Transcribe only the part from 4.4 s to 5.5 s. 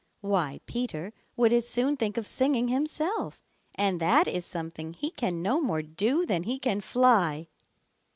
something he can